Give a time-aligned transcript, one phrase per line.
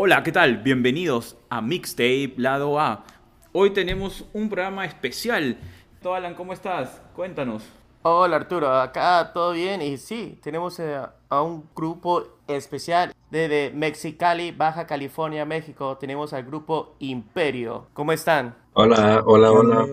[0.00, 0.58] Hola, ¿qué tal?
[0.58, 3.02] Bienvenidos a Mixtape Lado A.
[3.50, 5.58] Hoy tenemos un programa especial.
[6.04, 7.02] Alan, ¿cómo estás?
[7.16, 7.64] Cuéntanos.
[8.02, 14.52] Hola Arturo, acá todo bien y sí, tenemos eh, a un grupo especial desde Mexicali,
[14.52, 15.96] Baja California, México.
[15.98, 17.88] Tenemos al grupo Imperio.
[17.92, 18.54] ¿Cómo están?
[18.74, 19.84] Hola, hola, hola.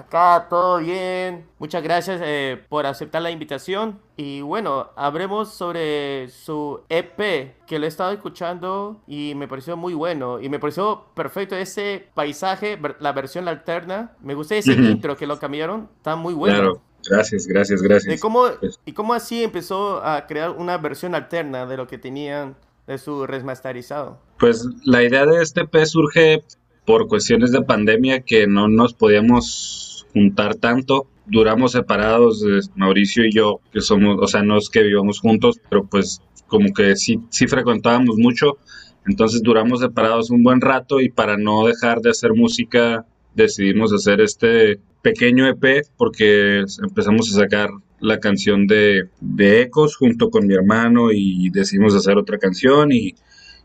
[0.00, 1.44] Acá todo bien.
[1.58, 4.00] Muchas gracias eh, por aceptar la invitación.
[4.16, 9.92] Y bueno, hablemos sobre su EP, que lo he estado escuchando y me pareció muy
[9.92, 10.40] bueno.
[10.40, 14.12] Y me pareció perfecto ese paisaje, la versión alterna.
[14.22, 15.90] Me gusta ese intro que lo cambiaron.
[15.98, 16.56] Está muy bueno.
[16.56, 16.82] Claro.
[17.08, 18.14] Gracias, gracias, gracias.
[18.14, 21.98] ¿Y cómo, pues ¿Y cómo así empezó a crear una versión alterna de lo que
[21.98, 22.56] tenían
[22.86, 24.18] de su remasterizado?
[24.38, 26.42] Pues la idea de este EP surge
[26.84, 31.06] por cuestiones de pandemia que no nos podíamos juntar tanto.
[31.26, 35.84] Duramos separados, Mauricio y yo, que somos, o sea, no es que vivamos juntos, pero
[35.84, 38.58] pues como que sí, sí frecuentábamos mucho.
[39.06, 44.20] Entonces duramos separados un buen rato y para no dejar de hacer música decidimos hacer
[44.20, 50.54] este pequeño EP porque empezamos a sacar la canción de, de Ecos junto con mi
[50.54, 53.14] hermano y decidimos hacer otra canción y,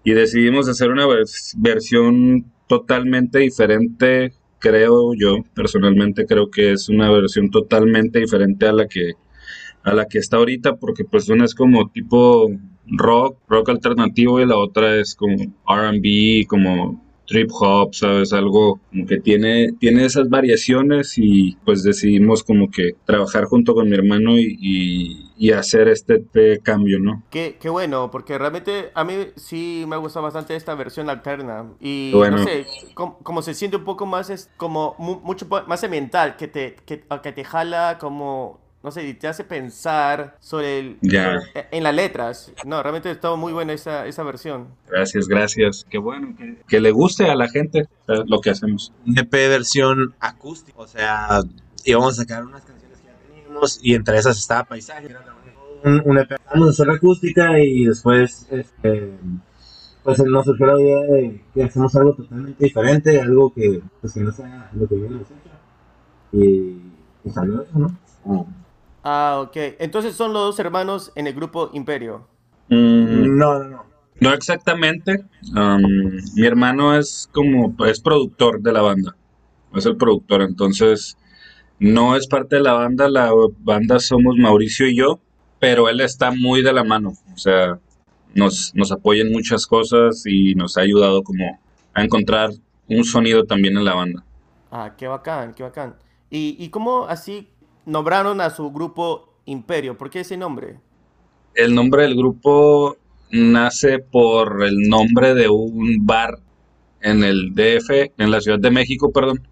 [0.03, 1.05] y decidimos hacer una
[1.57, 8.87] versión totalmente diferente creo yo personalmente creo que es una versión totalmente diferente a la
[8.87, 9.13] que
[9.83, 12.49] a la que está ahorita porque pues una es como tipo
[12.87, 15.35] rock rock alternativo y la otra es como
[15.67, 18.33] R&B como trip hop, ¿sabes?
[18.33, 23.89] Algo como que tiene, tiene esas variaciones y pues decidimos como que trabajar junto con
[23.89, 25.21] mi hermano y,
[25.55, 26.21] hacer este,
[26.63, 27.23] cambio, ¿no?
[27.29, 32.11] Qué, qué, bueno, porque realmente a mí sí me gusta bastante esta versión alterna y
[32.13, 32.65] no sé,
[32.95, 37.31] como, se siente un poco más, es como mucho más ambiental, que te, que, que
[37.31, 40.97] te jala como no sé, te hace pensar sobre el,
[41.71, 42.53] en las letras.
[42.67, 44.67] No, realmente estado muy buena esa, esa versión.
[44.87, 45.87] Gracias, gracias.
[45.89, 46.35] Qué bueno
[46.67, 48.93] que, le guste a la gente lo que hacemos.
[49.07, 51.41] Un EP versión acústica, o sea,
[51.83, 55.15] íbamos a sacar unas canciones que ya teníamos y entre esas estaba Paisaje.
[55.83, 56.35] Un, un EP.
[56.53, 59.17] Vamos a hacer acústica y después este,
[60.03, 64.19] pues nos surgió la idea de que hacemos algo totalmente diferente, algo que, pues, que
[64.19, 65.33] no sea lo que yo hecho.
[66.33, 66.81] Y,
[67.23, 68.55] y salió eso, ¿no?
[69.07, 69.55] Ah, ok.
[69.77, 72.27] Entonces son los dos hermanos en el grupo Imperio.
[72.69, 73.85] Mm, no, no, no.
[74.19, 75.25] No exactamente.
[75.55, 79.15] Um, mi hermano es como, es productor de la banda.
[79.75, 81.17] Es el productor, entonces
[81.77, 83.07] no es parte de la banda.
[83.07, 85.19] La banda somos Mauricio y yo,
[85.59, 87.13] pero él está muy de la mano.
[87.31, 87.77] O sea,
[88.33, 91.59] nos, nos apoya en muchas cosas y nos ha ayudado como
[91.93, 92.49] a encontrar
[92.89, 94.23] un sonido también en la banda.
[94.71, 95.95] Ah, qué bacán, qué bacán.
[96.31, 97.49] ¿Y, y cómo así
[97.85, 99.97] nombraron a su grupo Imperio.
[99.97, 100.79] ¿Por qué ese nombre?
[101.53, 102.97] El nombre del grupo
[103.31, 106.39] nace por el nombre de un bar
[107.01, 109.47] en el DF, en la Ciudad de México, perdón,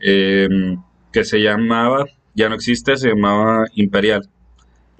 [0.00, 0.82] em,
[1.12, 2.04] que se llamaba,
[2.34, 4.28] ya no existe, se llamaba Imperial.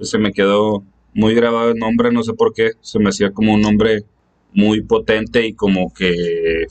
[0.00, 0.82] se me quedó
[1.15, 4.04] muy grabado el nombre, no sé por qué, se me hacía como un nombre
[4.53, 6.66] muy potente y como que,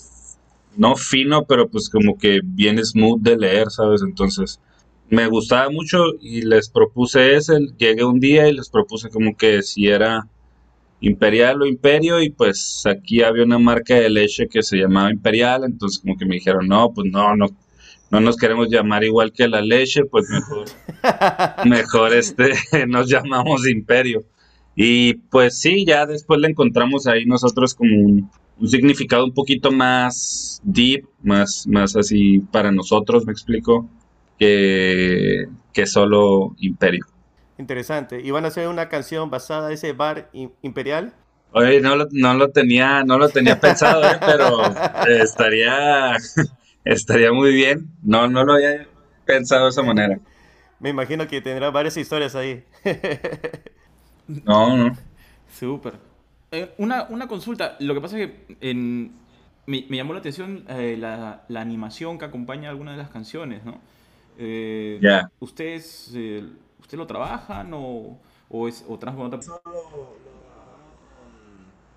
[0.77, 4.01] no fino, pero pues como que bien smooth de leer, ¿sabes?
[4.01, 4.59] Entonces
[5.13, 9.61] me gustaba mucho y les propuse ese, llegué un día y les propuse como que
[9.61, 10.27] si era
[11.01, 15.65] Imperial o Imperio y pues aquí había una marca de leche que se llamaba Imperial,
[15.65, 17.45] entonces como que me dijeron, no, pues no, no,
[18.09, 20.65] no nos queremos llamar igual que la leche, pues mejor,
[21.67, 22.53] mejor este,
[22.87, 24.23] nos llamamos Imperio.
[24.75, 29.71] Y pues sí, ya después le encontramos ahí nosotros como un, un significado un poquito
[29.71, 33.87] más deep, más, más así para nosotros, me explico
[34.37, 37.05] que, que solo Imperio.
[37.57, 38.19] Interesante.
[38.21, 40.29] ¿Y van a hacer una canción basada en ese bar
[40.61, 41.13] imperial?
[41.51, 44.17] Oye, no lo, no lo tenía, no lo tenía pensado, ¿eh?
[44.19, 44.59] pero
[45.07, 46.17] estaría,
[46.83, 47.91] estaría muy bien.
[48.01, 48.87] No, no lo había
[49.25, 50.19] pensado de esa manera.
[50.79, 52.63] Me imagino que tendrá varias historias ahí.
[54.27, 54.97] no, no.
[55.47, 55.93] Súper.
[56.51, 57.77] Eh, una, una, consulta.
[57.79, 59.13] Lo que pasa es que en,
[59.67, 63.63] me, me, llamó la atención eh, la, la, animación que acompaña algunas de las canciones,
[63.63, 63.79] ¿no?
[64.37, 64.99] Eh,
[65.39, 66.43] ¿ustedes, eh,
[66.79, 68.17] ¿Usted lo trabajan o,
[68.49, 69.61] o, es, o trabajan con otra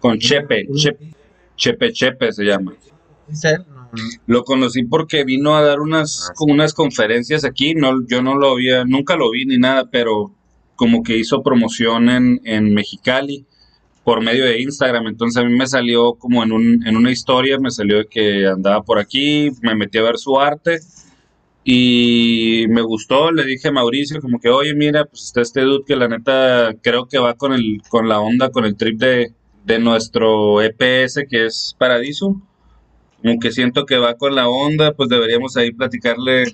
[0.00, 0.66] Con Chepe,
[1.56, 2.74] Chepe, Chepe, se llama.
[4.26, 8.50] Lo conocí porque vino a dar unas, ah, unas conferencias aquí, no, yo no lo
[8.50, 10.32] había, nunca lo vi ni nada, pero
[10.76, 13.46] como que hizo promoción en, en Mexicali
[14.04, 17.58] por medio de Instagram, entonces a mí me salió como en, un, en una historia,
[17.58, 20.78] me salió que andaba por aquí, me metí a ver su arte
[21.68, 25.82] y me gustó, le dije a Mauricio como que, oye, mira, pues está este dude
[25.84, 29.32] que la neta creo que va con el con la onda, con el trip de,
[29.64, 32.40] de nuestro EPS que es Paradiso.
[33.24, 36.44] Aunque siento que va con la onda, pues deberíamos ahí platicarle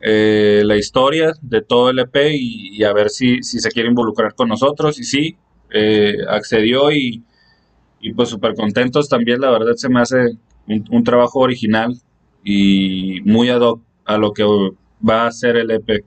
[0.00, 4.36] eh, la historia de todo el EP y, a ver si, si, se quiere involucrar
[4.36, 5.00] con nosotros.
[5.00, 5.36] Y sí,
[5.72, 7.24] eh, accedió y,
[8.00, 9.40] y pues súper contentos también.
[9.40, 10.36] La verdad se me hace
[10.68, 11.92] un, trabajo original
[12.44, 14.44] y muy ad hoc a lo que
[15.08, 16.04] va a ser el EP.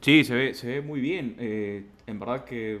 [0.00, 1.36] Sí, se ve, se ve muy bien.
[1.38, 2.80] Eh, en verdad que,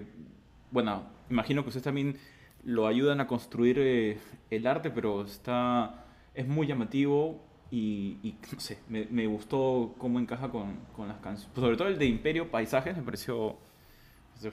[0.70, 2.16] bueno, imagino que ustedes también
[2.64, 4.18] lo ayudan a construir eh,
[4.50, 7.40] el arte, pero está es muy llamativo
[7.70, 10.76] y, no sé, me, gustó cómo encaja con,
[11.08, 11.54] las canciones.
[11.54, 13.56] Sobre todo el de Imperio Paisajes me pareció,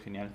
[0.03, 0.31] genial.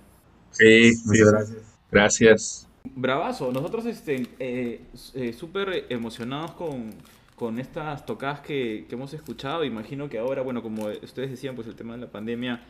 [0.52, 1.58] Sí, muchas gracias.
[1.90, 2.68] Gracias.
[2.84, 4.82] Bravazo, nosotros este, eh,
[5.14, 6.90] eh, súper emocionados con,
[7.36, 9.64] con, estas tocadas que, que, hemos escuchado.
[9.64, 12.62] Imagino que ahora, bueno, como ustedes decían, pues el tema de la pandemia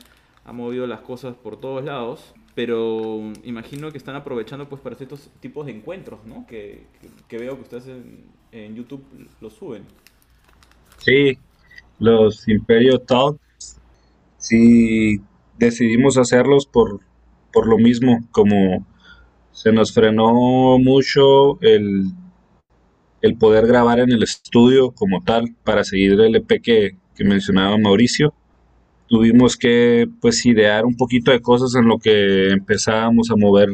[0.45, 5.29] ha movido las cosas por todos lados pero imagino que están aprovechando pues para estos
[5.41, 6.47] tipos de encuentros, ¿no?
[6.47, 6.87] Que,
[7.31, 7.87] veo que ustedes
[8.51, 9.05] en, YouTube
[9.43, 9.85] los suben.
[10.97, 11.39] Sí,
[11.99, 13.79] los Imperio Talks,
[14.39, 15.21] sí
[15.59, 17.01] decidimos hacerlos por,
[17.53, 18.87] por lo mismo, como
[19.53, 22.07] se nos frenó mucho el,
[23.23, 27.79] el poder grabar en el estudio como tal para seguir el EP que, que mencionaba
[27.79, 28.35] Mauricio
[29.09, 33.69] tuvimos que pues idear un poquito de cosas en lo que empezábamos a mover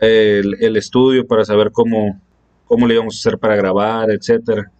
[0.00, 2.20] el, estudio para saber cómo,
[2.66, 4.70] cómo le íbamos a hacer para grabar, etcétera.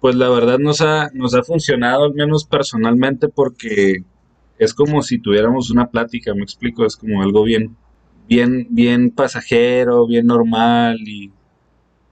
[0.00, 4.04] Pues la verdad nos ha, nos ha funcionado, al menos personalmente, porque
[4.58, 7.76] es como si tuviéramos una plática, me explico, es como algo bien,
[8.28, 11.32] bien, bien pasajero, bien normal y,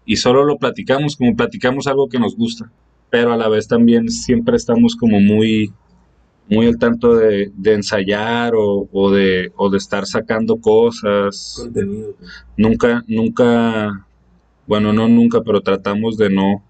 [0.07, 2.71] y solo lo platicamos, como platicamos algo que nos gusta,
[3.11, 5.73] pero a la vez también siempre estamos como muy,
[6.49, 11.57] muy al tanto de, ensayar o, de, o de estar sacando cosas.
[11.59, 12.15] Contenido.
[12.57, 14.07] Nunca, nunca,
[14.67, 16.63] bueno, no nunca, pero tratamos de no,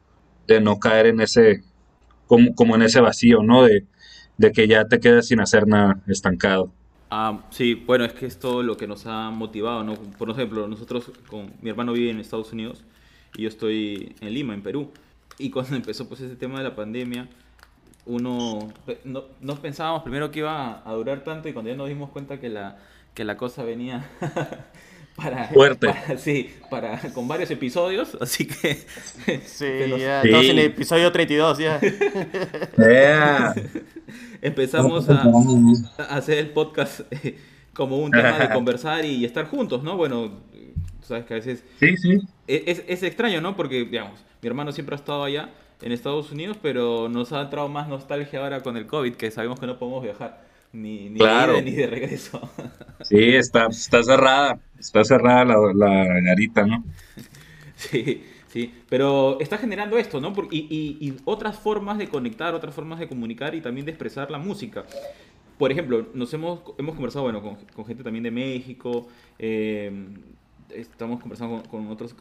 [0.49, 1.63] de no caer en ese,
[2.27, 3.65] como, como en ese vacío, ¿no?
[3.65, 3.85] De,
[4.39, 6.73] de que ya te quedas sin hacer nada, estancado.
[7.11, 9.95] Ah, sí, bueno, es que es todo lo que nos ha motivado, ¿no?
[9.95, 12.83] Por ejemplo, nosotros, con mi hermano vive en Estados Unidos
[13.37, 14.91] y yo estoy en Lima, en Perú.
[15.39, 17.29] Y cuando empezó pues ese tema de la pandemia,
[18.07, 18.73] uno
[19.05, 22.39] no, no, pensábamos primero que iba a durar tanto y cuando ya nos dimos cuenta
[22.39, 22.79] que la,
[23.15, 24.09] que la cosa venía
[25.17, 25.93] para, fuerte.
[26.17, 28.75] sí, para con varios episodios, así que
[29.45, 29.67] sí,
[29.99, 31.81] ya estamos en el episodio 32 ya.
[34.41, 35.25] Empezamos a,
[36.11, 37.37] hacer el podcast eh,
[37.73, 39.97] como un tema de conversar y estar juntos, ¿no?
[39.97, 40.31] Bueno,
[41.03, 42.19] sabes que a veces sí, sí.
[42.47, 43.57] E, es, es extraño, ¿no?
[43.57, 45.51] Porque digamos, mi hermano siempre ha estado allá
[45.83, 49.61] en Estados Unidos, pero nos ha entrado más nostalgia ahora con el COVID, que sabemos
[49.61, 52.41] que no podemos viajar ni, ni de ni de regreso.
[53.03, 56.83] Sí, está, está cerrada, está cerrada la, la garita, ¿no?
[57.77, 60.33] Sí, sí, pero está generando esto, ¿no?
[60.51, 64.31] Y, y, y, otras formas de conectar, otras formas de comunicar y también de expresar
[64.31, 64.85] la música.
[65.59, 69.07] Por ejemplo, nos hemos, hemos conversado, bueno, con, con gente también de México,
[69.39, 69.93] eh,
[70.71, 72.15] estamos conversando con, con otros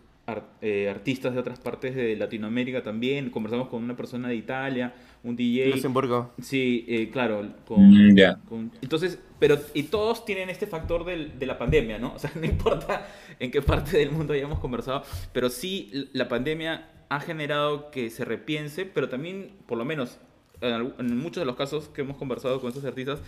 [0.60, 3.30] eh, artistas de otras partes de Latinoamérica también.
[3.30, 5.70] Conversamos con una persona de Italia, un DJ.
[5.70, 6.34] Luxemburgo.
[6.42, 7.48] Sí, eh, claro.
[7.68, 12.14] Con, mm, entonces, pero y todos tienen este factor del, de la pandemia, ¿no?
[12.16, 13.08] O sea, no importa
[13.40, 18.26] en qué parte del mundo hayamos conversado, pero sí la pandemia ha generado que se
[18.26, 20.18] repiense, pero también, por lo menos,
[20.62, 23.20] en, muchos de los casos que hemos conversado con estos artistas,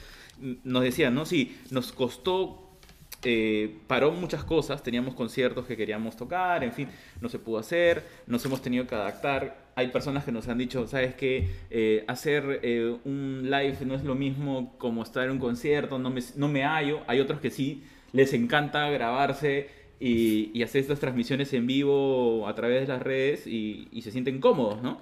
[0.63, 1.25] nos decían, ¿no?
[1.25, 2.66] Sí, nos costó
[3.23, 6.87] eh, paró muchas cosas, teníamos conciertos que queríamos tocar, en fin,
[7.19, 9.67] no se pudo hacer, nos hemos tenido que adaptar.
[9.75, 14.03] Hay personas que nos han dicho, sabes que eh, hacer eh, un live no es
[14.03, 17.01] lo mismo como estar en un concierto, no me, no me hallo.
[17.07, 17.83] Hay otros que sí,
[18.13, 19.69] les encanta grabarse
[19.99, 24.81] y, hacer estas transmisiones en vivo a través de las redes y, se sienten cómodos,
[24.83, 24.99] ¿no?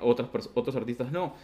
[0.00, 1.34] otros, otros artistas no.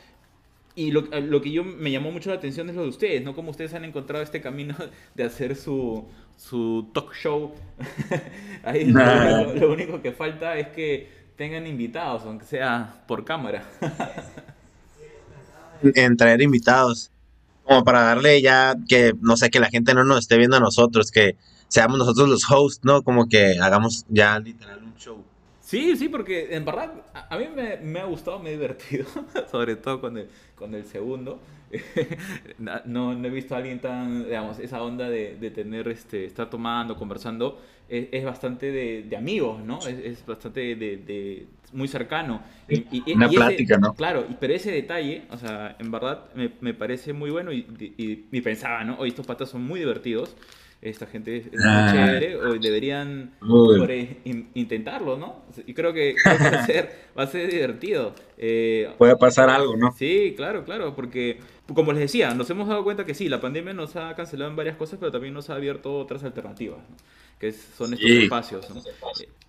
[0.75, 3.35] Y lo, lo, que yo me llamó mucho la atención es lo de ustedes, ¿no?
[3.35, 4.77] Cómo ustedes han encontrado este camino
[5.15, 7.53] de hacer su, su talk show.
[8.65, 13.65] Ahí lo, único que falta es que tengan invitados, aunque sea por cámara.
[15.83, 17.11] en traer invitados.
[17.65, 20.61] Como para darle ya que, no sé, que la gente no nos esté viendo a
[20.61, 21.37] nosotros, que
[21.69, 23.03] seamos nosotros los hosts, ¿no?
[23.03, 25.25] Como que hagamos ya literal un show.
[25.71, 29.07] Sí, sí, porque en verdad a, mí me, me, ha gustado, me he divertido,
[29.53, 31.41] sobre todo con el, con el segundo.
[32.59, 36.51] no, no, he visto a alguien tan, digamos, esa onda de, de tener, este, estar
[36.51, 39.79] tomando, conversando, es, bastante de, de, amigos, ¿no?
[39.79, 42.43] Es, es bastante de, de, muy cercano.
[42.69, 43.95] Y, Una plática, ¿no?
[43.95, 48.41] Claro, pero ese detalle, o sea, en verdad me, me parece muy bueno y, y,
[48.41, 48.97] pensaba, ¿no?
[48.99, 50.35] Hoy estos patas son muy divertidos
[50.83, 51.91] esta gente es, muy ah.
[51.93, 53.33] chévere, hoy deberían
[54.55, 55.43] intentarlo, ¿no?
[55.67, 58.15] Y creo que, va, a ser, va a ser divertido.
[58.39, 59.93] Eh, Puede pasar algo, ¿no?
[59.93, 61.39] Sí, claro, claro, porque
[61.75, 64.57] como les decía, nos hemos dado cuenta que sí, la pandemia nos ha cancelado en
[64.57, 66.81] varias cosas, pero también nos ha abierto otras alternativas,
[67.39, 68.67] que son estos espacios.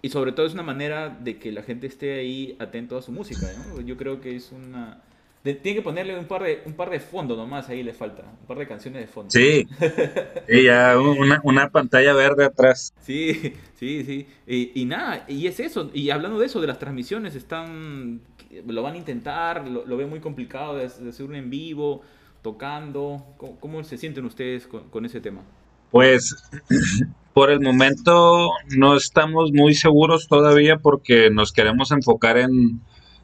[0.02, 3.12] Y sobre todo es una manera de que la gente esté ahí atento a su
[3.12, 3.48] música.
[3.58, 3.82] ¿no?
[3.82, 5.02] Yo creo que es una
[5.43, 8.24] tiene que ponerle un par de un par de fondos nomás, ahí le falta.
[8.41, 9.31] Un par de canciones de fondo.
[9.31, 9.67] Sí.
[10.48, 10.95] y ya
[11.43, 12.93] una, pantalla verde atrás.
[13.01, 14.27] Sí, sí, sí.
[14.75, 15.89] Y, nada, y es eso.
[15.93, 18.21] Y hablando de eso, de las transmisiones, están
[18.67, 22.01] lo van a intentar, lo, lo ven muy complicado de, hacer un en vivo,
[22.43, 23.25] tocando.
[23.60, 25.41] ¿Cómo, se sienten ustedes con, con ese tema?
[25.89, 26.36] Pues
[27.33, 32.81] por el momento no estamos muy seguros todavía porque nos queremos enfocar en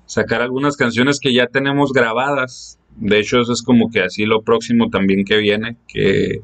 [0.07, 2.79] sacar algunas canciones que ya tenemos grabadas.
[2.95, 6.41] De hecho, eso es como que así lo próximo también que viene, que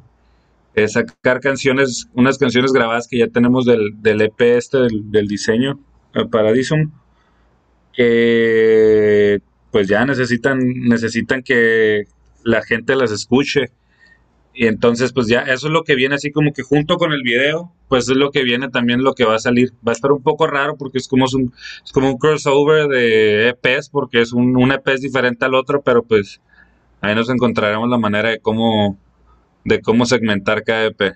[0.76, 5.80] es sacar canciones, unas canciones grabadas que ya tenemos del, del EP este, del, diseño,
[6.32, 6.92] Paradisum,
[7.94, 9.42] que
[9.72, 12.04] pues ya necesitan, necesitan que
[12.44, 13.72] la gente las escuche
[14.56, 17.24] y entonces, pues ya, eso es lo que viene así como que junto con el
[17.24, 19.74] video, pues es lo que viene también lo que va a salir.
[19.86, 23.50] Va a estar un poco raro porque es como, un, es como un crossover de
[23.50, 26.40] EPs, porque es un, un EP diferente al otro, pero pues
[27.02, 29.00] ahí nos encontraremos la manera de cómo,
[29.66, 31.14] de cómo segmentar cada EP.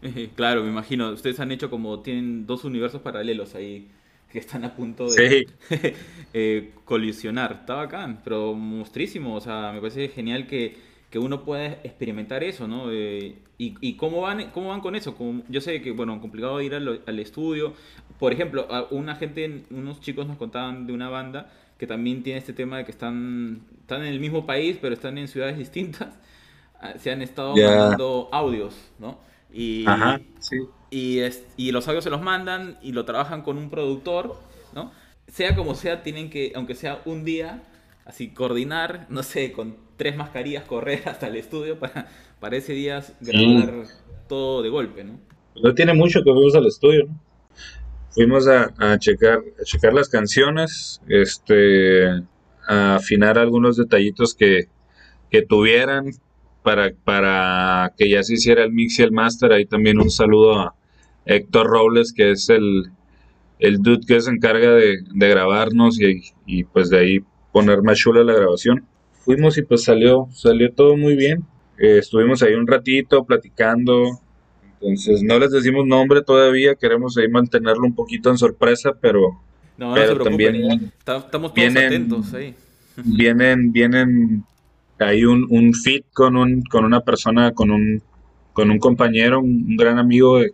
[0.36, 1.10] Claro, me imagino.
[1.10, 3.88] Ustedes han hecho como, tienen dos universos paralelos ahí
[4.30, 5.48] que están a punto de
[6.32, 7.58] eh, colisionar.
[7.60, 9.34] Está bacán, pero monstrísimo.
[9.34, 10.76] O sea, me parece genial que
[11.10, 12.92] que uno puede experimentar eso, ¿no?
[12.92, 15.16] Eh, y, cómo, van, cómo van con eso?
[15.16, 17.72] Como, yo sé que, bueno, complicado ir al, estudio.
[18.18, 22.52] Por ejemplo, una gente, unos chicos nos contaban de una banda que también tiene este
[22.52, 26.08] tema de que están, están en el mismo país, pero están en ciudades distintas.
[26.80, 29.18] Ah, se han estado mandando audios, ¿no?
[29.52, 29.84] Y,
[30.90, 31.18] y,
[31.56, 34.36] y los audios se los mandan y lo trabajan con un productor,
[34.72, 34.92] ¿no?
[35.26, 37.64] Sea como sea, tienen que, aunque sea un día,
[38.04, 42.08] así coordinar, no sé, con tres mascarillas correr hasta el estudio para,
[42.40, 43.84] para ese día grabar
[44.28, 45.20] todo de golpe, ¿no?
[45.62, 47.20] No tiene mucho que fuimos al estudio, ¿no?
[48.10, 52.06] Fuimos a, a, checar, a checar las canciones, este,
[52.66, 54.68] a afinar algunos detallitos que,
[55.30, 56.12] que tuvieran
[56.62, 59.52] para, para que ya se hiciera el mix y el master.
[59.52, 60.74] Ahí también un saludo a
[61.26, 62.90] Héctor Robles, que es el,
[63.58, 67.18] el dude que se encarga de, de grabarnos y, y, pues de ahí
[67.52, 68.86] poner más chula la grabación
[69.18, 71.44] fuimos y pues salió, salió todo muy bien.
[71.78, 74.20] Eh, estuvimos ahí un ratito platicando.
[74.80, 79.40] Entonces no les decimos nombre todavía, queremos ahí mantenerlo un poquito en sorpresa, pero,
[79.76, 82.54] no, pero también estamos todos vienen, atentos ahí.
[83.04, 84.44] Vienen, vienen
[84.98, 88.02] hay un, un fit con un, con una persona, con un,
[88.52, 90.52] con un compañero, un, gran amigo de,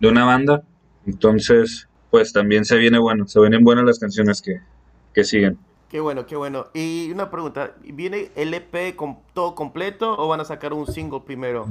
[0.00, 0.62] de, una banda.
[1.06, 4.60] Entonces, pues también se viene bueno, se vienen buenas las canciones que,
[5.12, 5.58] que siguen.
[5.94, 6.66] Qué bueno, qué bueno.
[6.74, 11.20] Y una pregunta, ¿viene el EP con todo completo o van a sacar un single
[11.24, 11.68] primero?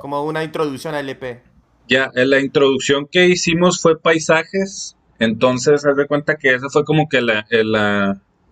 [0.00, 1.44] Como una introducción al EP.
[1.88, 7.08] Ya, la introducción que hicimos fue paisajes, entonces haz de cuenta que ese fue como
[7.08, 7.46] que la,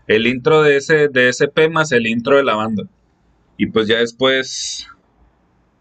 [0.06, 2.84] el, intro de ese, de ese EP más el intro de la banda.
[3.56, 4.86] Y pues ya después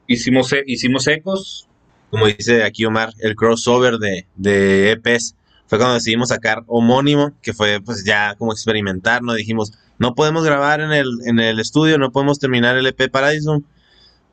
[0.07, 1.69] hicimos, hicimos ecos.
[2.09, 5.35] Como dice aquí Omar, el crossover de, de EPs
[5.69, 9.35] fue cuando decidimos sacar homónimo, que fue pues ya como experimentar, ¿no?
[9.35, 13.47] Dijimos, no podemos grabar en el, en el estudio, no podemos terminar el EP Paradise.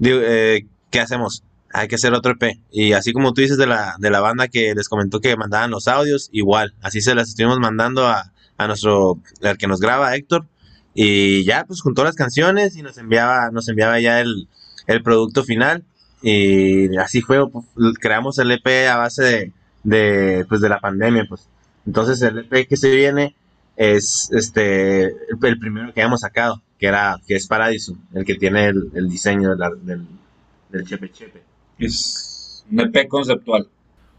[0.00, 1.45] Eh, ¿Qué hacemos?
[1.75, 2.59] Hay que hacer otro EP.
[2.73, 5.71] Y así como tú dices de la, de la banda que les comentó que mandaban
[5.71, 10.16] los audios, igual, así se las estuvimos mandando a, a nuestro, al que nos graba,
[10.16, 10.47] Héctor.
[10.95, 14.49] Y ya, pues juntó las canciones y nos enviaba, nos enviaba ya el,
[14.87, 15.85] el producto final.
[16.23, 17.66] Y así fue, pues,
[18.00, 19.52] creamos el EP a base de,
[19.87, 21.49] de, pues, de la pandemia, pues.
[21.87, 23.37] Entonces el EP que se viene
[23.76, 28.66] es este el, primero que hemos sacado, que era que es Paradiso, el que tiene
[28.66, 30.07] el, diseño del,
[30.71, 31.43] del Chepe Chepe.
[31.78, 33.69] Es un EP conceptual.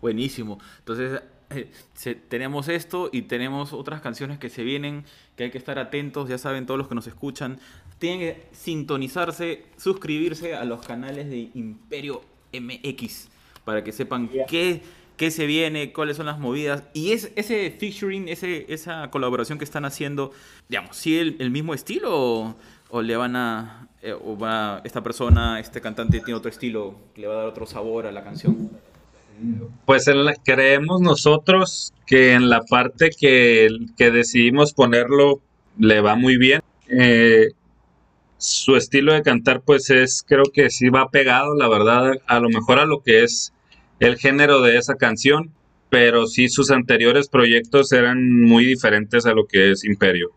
[0.01, 0.57] Buenísimo.
[0.79, 5.03] Entonces eh, tenemos esto y tenemos otras canciones que se vienen,
[5.35, 7.59] que hay que estar atentos, ya saben todos los que nos escuchan,
[7.99, 12.21] tienen que sintonizarse, suscribirse a los canales de Imperio
[12.53, 13.27] MX
[13.65, 14.81] para que sepan qué
[15.17, 16.83] qué se viene, cuáles son las movidas.
[16.93, 20.31] Y es, ese featuring, ese, esa colaboración que están haciendo,
[20.69, 22.55] digamos, ¿sí el, mismo estilo
[22.89, 27.27] o, le van a, eh, o va esta persona, este cantante tiene otro estilo, le
[27.27, 28.69] va a dar otro sabor a la canción?
[29.85, 30.05] Pues
[30.43, 35.41] creemos nosotros que en la parte que, que decidimos ponerlo
[35.77, 36.61] le va muy bien.
[36.89, 37.49] Eh,
[38.37, 42.49] su estilo de cantar pues es, creo que sí va pegado, la verdad, a lo
[42.49, 43.53] mejor a lo que es
[43.99, 45.51] el género de esa canción.
[45.89, 50.31] pero sí sus anteriores proyectos eran muy diferentes a lo que es Imperio.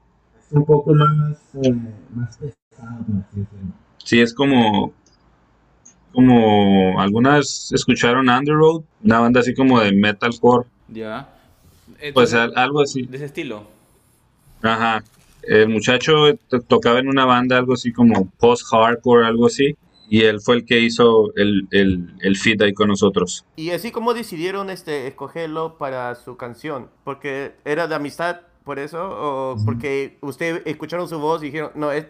[0.46, 1.74] Es un poco más, eh,
[2.14, 3.04] más pesado,
[4.04, 4.92] Sí, es como,
[6.12, 10.68] como algunas escucharon Underworld, una banda así como de metalcore.
[10.88, 11.28] Ya.
[12.14, 13.02] pues algo así.
[13.02, 13.64] De ese estilo.
[14.62, 15.02] Ajá.
[15.42, 16.12] El muchacho
[16.68, 19.74] tocaba en una banda algo así como post-hardcore, algo así.
[20.12, 23.46] Y él fue el que hizo el, el, el feed ahí con nosotros.
[23.54, 28.98] Y así como decidieron este, escogerlo para su canción, porque era de amistad por eso,
[29.00, 32.06] o porque ustedes escucharon su voz y dijeron, no, es,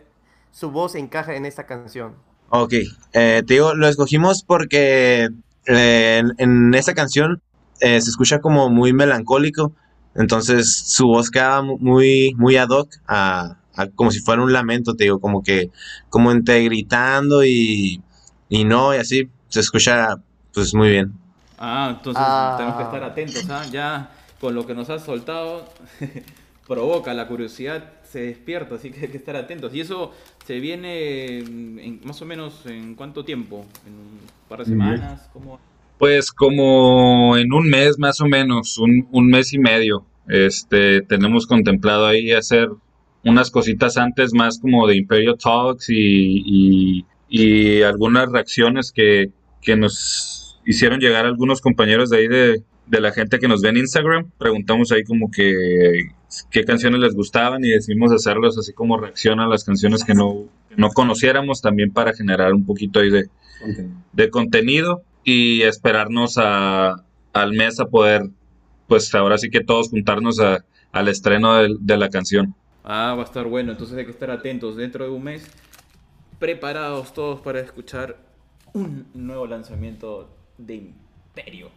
[0.51, 2.15] su voz encaja en esta canción.
[2.49, 2.73] Ok,
[3.13, 5.29] eh, te digo, lo escogimos porque
[5.67, 7.43] eh, en, esta canción
[7.81, 9.73] eh, se escucha como muy melancólico,
[10.15, 13.60] entonces su voz queda muy, muy ad hoc a,
[13.95, 15.71] como si fuera un lamento, te digo, como que,
[16.09, 18.03] como entre gritando y,
[18.49, 20.17] y no, y así, se escucha
[20.53, 21.13] pues muy bien.
[21.59, 22.55] Ah, entonces ah.
[22.57, 23.65] tenemos que estar atentos, ¿ah?
[23.71, 24.11] Ya
[24.41, 25.69] con lo que nos has soltado,
[26.67, 29.75] provoca la curiosidad, se despierta, así que hay que estar atentos.
[29.75, 30.13] ¿Y eso
[30.47, 31.45] se viene
[32.03, 33.67] más o menos en cuánto tiempo?
[33.87, 35.29] ¿En un par de semanas?
[35.33, 35.61] ¿Cómo?
[35.99, 40.07] Pues como en un mes más o menos, un, un mes y medio.
[40.29, 42.71] Este, tenemos contemplado ahí hacer
[43.25, 50.61] unas cositas antes más como de Imperio Talks y, y, algunas reacciones que, que, nos
[50.65, 54.31] hicieron llegar algunos compañeros de ahí de, de, la gente que nos ve en Instagram.
[54.39, 55.53] Preguntamos ahí como que
[56.51, 60.49] qué canciones les gustaban y decidimos hacerlos así como reacción a las canciones que no,
[60.77, 63.29] no conociéramos también para generar un poquito ahí de,
[64.13, 68.31] de contenido y esperarnos a, al mes a poder,
[68.89, 72.55] pues ahora sí que todos juntarnos a, al estreno de la canción.
[72.85, 74.77] Ah, va a estar bueno, entonces hay que estar atentos.
[74.77, 75.51] Dentro de un mes,
[76.39, 78.17] preparados todos para escuchar
[78.73, 81.69] un nuevo lanzamiento de Imperio.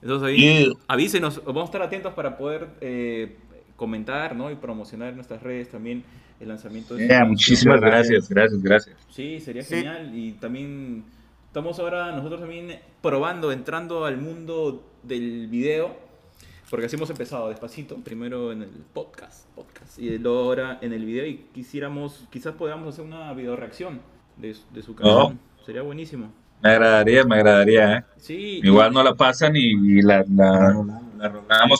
[0.00, 3.36] Entonces ahí avísenos, vamos a estar atentos para poder eh,
[3.76, 4.50] comentar ¿no?
[4.50, 6.04] y promocionar en nuestras redes también
[6.40, 8.96] el lanzamiento de yeah, Muchísimas gracias, gracias, gracias.
[9.10, 10.10] Sí, sería genial.
[10.14, 11.04] Y también
[11.46, 16.03] estamos ahora nosotros también probando, entrando al mundo del video
[16.70, 21.04] porque así hemos empezado despacito, primero en el podcast, podcast y luego ahora en el
[21.04, 24.00] video y quisiéramos, quizás podamos hacer una video reacción
[24.36, 25.38] de, de su canción.
[25.64, 26.32] Sería buenísimo.
[26.62, 28.04] Me agradaría, me agradaría, ¿eh?
[28.16, 28.60] Sí.
[28.62, 30.74] Igual no la pasan y, la, la,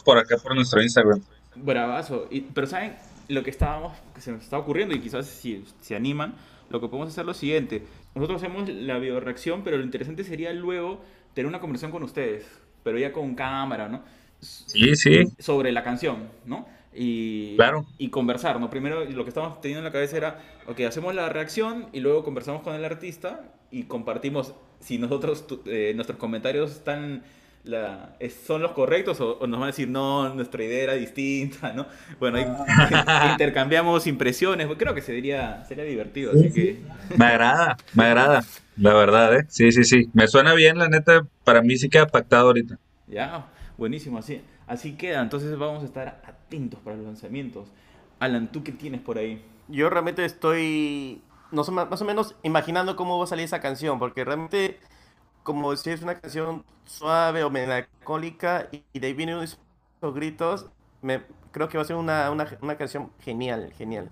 [0.05, 1.23] por acá por nuestro Instagram.
[1.57, 2.27] Bravazo.
[2.31, 2.94] Y, pero ¿saben?
[3.29, 6.35] Lo que estábamos, que se nos está ocurriendo y quizás si se animan,
[6.68, 7.83] lo que podemos hacer es lo siguiente.
[8.14, 11.01] Nosotros hacemos la video reacción, pero lo interesante sería luego
[11.33, 12.44] tener una conversación con ustedes,
[12.83, 14.03] pero ya con cámara, ¿no?
[14.44, 15.24] Sí, sí.
[15.38, 16.66] Sobre la canción, ¿no?
[16.96, 17.87] Y, claro.
[17.98, 18.70] y conversar, ¿no?
[18.70, 22.22] Primero lo que estábamos teniendo en la cabeza era, ok, hacemos la reacción y luego
[22.22, 23.40] conversamos con el artista
[23.72, 27.22] y compartimos si nosotros, eh, nuestros comentarios están,
[27.64, 31.87] la, son los correctos o, nos van a decir, no, nuestra idea era distinta, ¿no?
[32.20, 33.28] Bueno, ah.
[33.33, 36.83] intercambiamos impresiones, creo que sería, sería divertido, así que...
[37.16, 38.44] Me agrada, me agrada,
[38.76, 39.46] la verdad, ¿eh?
[39.48, 42.78] Sí, sí, sí, me suena bien, la neta, para mí sí queda pactado ahorita.
[43.07, 45.20] Ya, Buenísimo, así, así queda.
[45.20, 47.68] Entonces vamos a estar atentos para los lanzamientos.
[48.20, 49.44] Alan, ¿tú qué tienes por ahí?
[49.68, 51.22] Yo realmente estoy
[51.54, 54.78] no, más o menos imaginando cómo va a salir esa canción, porque realmente,
[55.42, 59.58] como si es una canción suave o melancólica y, de ahí vienen esos
[60.14, 60.66] gritos,
[61.00, 64.10] me, creo que va a ser una, una, una, canción genial, genial.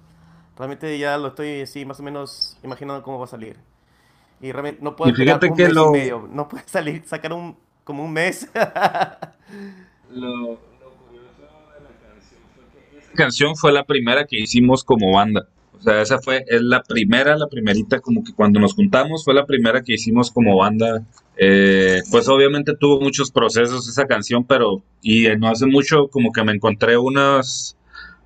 [0.56, 3.58] Realmente ya lo estoy así más o menos imaginando cómo va a salir.
[4.40, 5.88] Y realmente no puedo fíjate un que mes lo...
[5.88, 6.28] y medio.
[6.30, 8.48] No puede salir, sacar un, como un mes.
[10.14, 11.42] lo, curioso
[11.74, 11.80] de
[13.08, 15.48] la canción fue la primera que hicimos como banda.
[15.78, 19.34] O sea, esa fue, es la primera, la primerita, como que cuando nos juntamos fue
[19.34, 21.04] la primera que hicimos como banda.
[21.36, 26.44] Eh, pues obviamente tuvo muchos procesos esa canción, pero y no hace mucho como que
[26.44, 27.76] me encontré unas,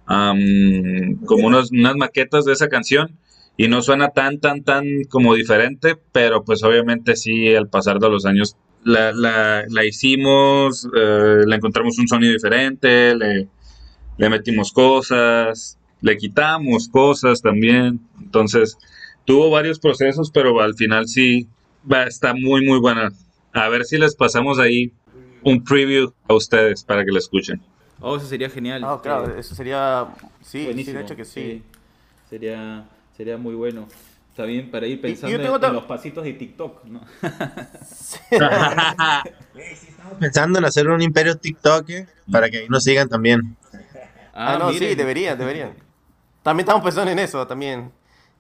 [0.07, 3.17] como unas maquetas de esa canción
[3.57, 8.11] y no suena tan, tan, tan como diferente, pero pues obviamente sí, al pasar de
[8.11, 13.49] los años la, la, la hicimos, eh, le encontramos un sonido diferente, le,
[14.17, 17.99] le metimos cosas, le quitamos cosas también.
[18.23, 18.79] Entonces,
[19.25, 21.49] tuvo varios procesos, pero al final sí
[21.91, 23.13] va, está muy, muy buena.
[23.53, 24.93] A ver si les pasamos ahí
[25.43, 27.61] un preview a ustedes para que la escuchen.
[28.01, 28.83] Oh, eso sería genial.
[28.85, 30.07] Ah, claro, eso sería.
[30.43, 30.99] Sí, Buenísimo.
[30.99, 31.63] de hecho que sí.
[32.31, 32.85] Sería,
[33.17, 33.89] sería muy bueno.
[34.37, 35.35] Está bien para ir pensando
[35.67, 37.01] en, los pasitos de TikTok, ¿no?
[37.87, 38.19] sí.
[38.31, 41.89] estamos pensando en hacer un imperio TikTok
[42.31, 43.57] para que ahí nos sigan también.
[44.35, 45.73] Ah, ah no, sí, deberían, deberían.
[46.43, 47.91] También estamos pensando en eso, también.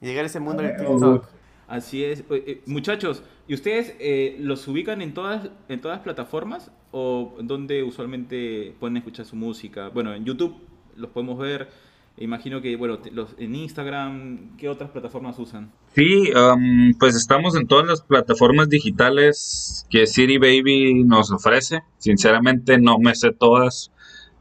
[0.02, 1.24] Llegar a ese mundo del TikTok.
[1.66, 2.24] Así es.
[2.28, 6.70] Eh, muchachos, ¿y ustedes eh, los ubican en todas, en todas plataformas?
[6.90, 9.88] o dónde usualmente pueden escuchar su música?
[9.88, 10.56] Bueno, en YouTube
[10.94, 11.70] los podemos ver.
[12.18, 15.70] Imagino que, bueno, los, en Instagram, ¿qué otras plataformas usan?
[15.94, 21.83] Sí, um, pues estamos en todas las plataformas digitales que City Baby nos ofrece.
[21.98, 23.92] Sinceramente no me sé todas,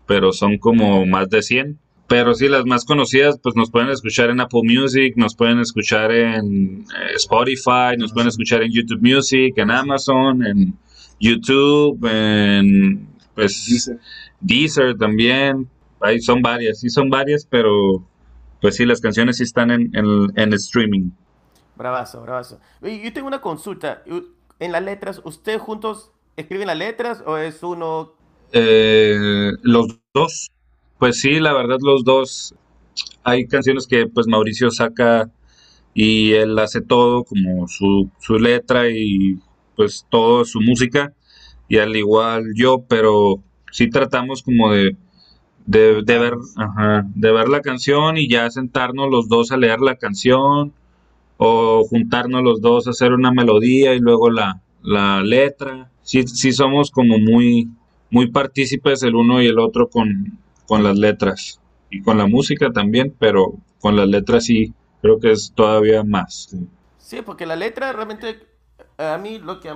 [0.06, 1.80] pero son como más de 100.
[2.08, 6.12] Pero sí, las más conocidas, pues nos pueden escuchar en Apple Music, nos pueden escuchar
[6.12, 10.78] en eh, Spotify, nos pueden escuchar en YouTube Music, en Amazon, en
[11.20, 13.92] YouTube, en pues
[14.40, 15.68] Deezer, también.
[16.06, 18.06] Ahí son varias, sí son varias, pero
[18.62, 21.10] pues sí, las canciones sí están en, en, streaming.
[21.76, 22.60] Bravazo, bravazo.
[22.82, 24.04] Yo tengo una consulta.
[24.60, 28.14] En las letras, ¿ustedes juntos escriben las letras o es uno?
[28.52, 30.52] Eh, los dos.
[31.00, 32.54] Pues sí, la verdad los dos.
[33.24, 35.30] Hay canciones que pues Mauricio saca
[35.94, 39.40] y él hace todo como su, su letra y
[39.76, 41.14] pues todo su música
[41.68, 44.96] y al igual yo, pero sí tratamos como de,
[45.66, 46.34] de, ver
[47.16, 50.74] de ver la canción y ya sentarnos los dos a leer la canción
[51.38, 55.90] o juntarnos los dos a hacer una melodía y luego la, la letra.
[56.02, 57.70] Sí, sí somos como muy,
[58.10, 62.72] muy partícipes el uno y el otro con, con las letras y con la música
[62.72, 66.56] también, pero con las letras sí creo que es todavía más.
[66.98, 68.40] Sí, porque la letra realmente
[68.98, 69.74] a mí lo que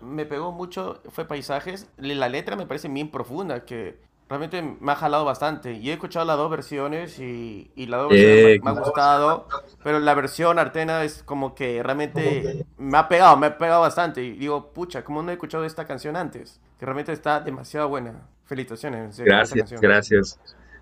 [0.00, 1.88] me pegó mucho fue paisajes.
[1.96, 5.72] La letra me parece bien profunda, que realmente me ha jalado bastante.
[5.74, 9.48] Y he escuchado las dos versiones y, y las dos versiones me, ha gustado.
[9.82, 14.22] Pero la versión Artena es como que realmente me ha pegado, me ha pegado bastante.
[14.24, 16.60] Y digo, pucha, ¿cómo no he escuchado esta canción antes?
[16.78, 18.28] Que realmente está demasiado buena.
[18.44, 19.18] Felicitaciones.
[19.20, 20.40] Gracias, gracias.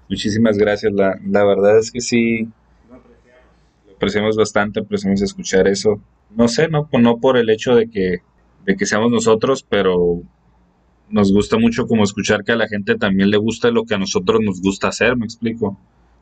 [0.09, 0.93] Muchísimas gracias.
[0.93, 2.49] La, la verdad es que sí,
[2.89, 8.19] lo apreciamos bastante, apreciamos escuchar eso no sé, no, no por el hecho de que,
[8.65, 10.23] de que seamos nosotros, pero
[11.09, 13.99] nos gusta mucho como escuchar que a la gente también le gusta lo que a
[13.99, 15.79] nosotros nos gusta hacer, me explico.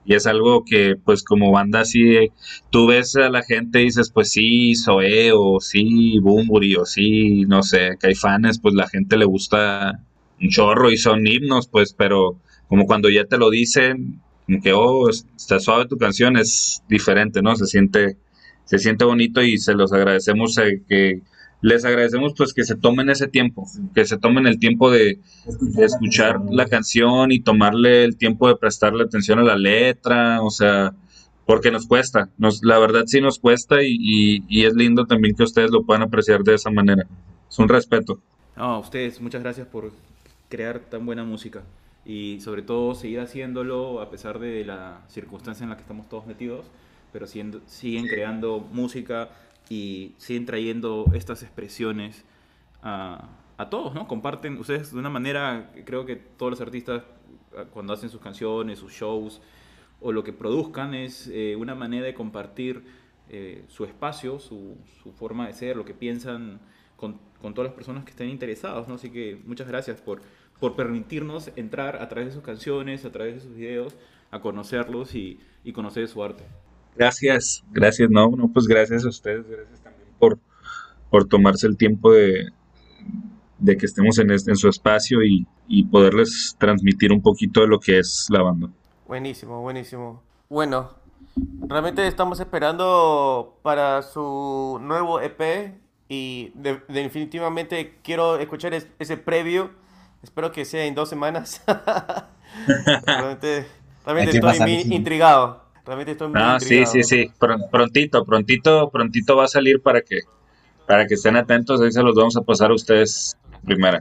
[0.06, 2.30] Y es algo que, pues, como banda así,
[2.70, 7.44] tú ves a la gente y dices, pues sí, Zoe, o sí, Bumburi, o sí,
[7.46, 10.00] no sé, Caifanes, pues la gente le gusta
[10.40, 14.72] un chorro y son himnos, pues, pero como cuando ya te lo dicen, como que,
[14.74, 17.56] oh, está suave tu canción, es diferente, ¿no?
[17.56, 18.18] Se siente,
[18.64, 21.22] se siente bonito y se los agradecemos eh, que
[21.64, 25.18] les agradecemos pues que se tomen ese tiempo, que se tomen el tiempo de,
[25.78, 30.92] escuchar la canción y tomarle el tiempo de prestarle atención a la letra, o sea,
[31.46, 35.70] porque nos cuesta, nos, la verdad sí nos cuesta y, es lindo también que ustedes
[35.70, 37.06] lo puedan apreciar de esa manera.
[37.48, 38.20] Es un respeto.
[38.56, 39.90] No, a ustedes, muchas gracias por
[40.50, 41.62] crear tan buena música
[42.04, 46.26] y sobre todo seguir haciéndolo a pesar de la circunstancia en la que estamos todos
[46.26, 46.66] metidos
[47.10, 49.28] pero siguen creando música
[49.68, 52.24] y siguen trayendo estas expresiones
[52.82, 54.06] a, a, todos, ¿no?
[54.06, 57.02] Comparten, ustedes de una manera, creo que todos los artistas
[57.56, 59.40] ah, cuando hacen sus canciones, sus shows
[60.00, 62.84] o lo que produzcan es eh, una manera de compartir
[63.30, 66.60] eh, su espacio, su, su, forma de ser, lo que piensan
[66.96, 68.94] con, con, todas las personas que estén interesados, ¿no?
[68.96, 70.20] Así que muchas gracias por,
[70.60, 73.96] por permitirnos entrar a través de sus canciones, a través de sus videos,
[74.30, 76.44] a conocerlos y, y conocer su arte.
[76.96, 80.38] Gracias, gracias, no, no, pues gracias a ustedes, gracias también por,
[81.10, 82.50] por tomarse el tiempo de,
[83.58, 87.66] de que estemos en, este, en su espacio y, y, poderles transmitir un poquito de
[87.66, 88.68] lo que es la banda.
[89.06, 90.22] Buenísimo, buenísimo.
[90.48, 90.90] Bueno,
[91.66, 95.74] realmente estamos esperando para su nuevo EP
[96.08, 99.70] y definitivamente quiero escuchar ese previo.
[100.22, 101.62] Espero que sea en dos semanas.
[103.06, 103.66] realmente,
[104.06, 105.63] realmente estoy intrigado.
[105.84, 107.30] Realmente estoy muy ah, sí, sí, sí.
[107.70, 110.20] prontito, prontito, prontito va a salir para que,
[110.86, 111.80] para que estén atentos.
[111.80, 114.00] Ahí se los vamos a pasar a ustedes primera.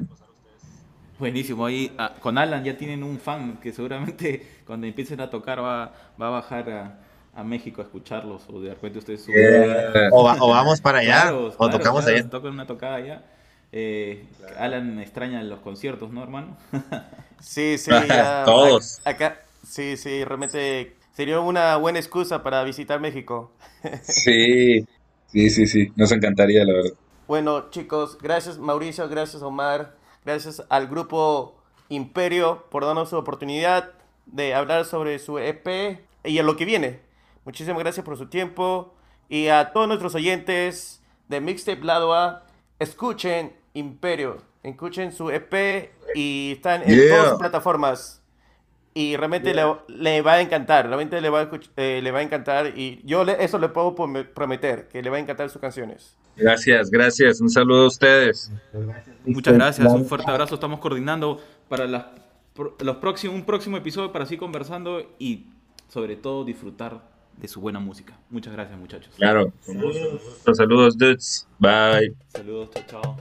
[1.19, 1.65] Buenísimo.
[1.65, 5.93] Ahí ah, con Alan ya tienen un fan que seguramente cuando empiecen a tocar va,
[6.21, 6.99] va a bajar a,
[7.35, 10.09] a México a escucharlos o de repente ustedes suben.
[10.11, 12.29] O, vamos para allá o tocamos allá.
[12.29, 13.23] Tocan una tocada allá.
[13.71, 14.25] Eh,
[14.57, 16.55] Alan extraña los conciertos, ¿no, hermano?
[17.41, 17.89] sí, sí.
[18.45, 19.01] Todos.
[19.03, 23.51] acá, sí, sí, realmente sería una buena excusa para visitar México.
[24.03, 24.85] sí,
[25.27, 26.93] sí, sí, sí, nos encantaría, la verdad.
[27.27, 29.95] Bueno, chicos, gracias Mauricio, gracias Omar,
[30.25, 31.55] gracias al grupo
[31.89, 33.91] Imperio por darnos su oportunidad
[34.25, 36.99] de hablar sobre su EP y a lo que viene.
[37.45, 38.93] Muchísimas gracias por su tiempo
[39.29, 42.45] y a todos nuestros oyentes de Mixtape Lado A,
[42.79, 48.22] escuchen Imperio, escuchen su EP y están en todas las plataformas.
[48.93, 52.77] Y realmente le, va a encantar, realmente le va a, eh, le va a encantar
[52.77, 56.15] y yo eso le puedo prometer, que le va a encantar sus canciones.
[56.35, 58.51] Gracias, gracias, un saludo a ustedes.
[59.25, 64.37] Muchas gracias, un fuerte abrazo, estamos coordinando para los próximos, un próximo episodio para así
[64.37, 65.47] conversando y
[65.89, 67.01] sobre todo disfrutar
[67.37, 68.17] de su buena música.
[68.29, 69.13] Muchas gracias muchachos.
[69.17, 70.21] Claro, saludos,
[70.53, 72.13] saludos dudes, bye.
[72.27, 73.17] Saludos, chao, chao.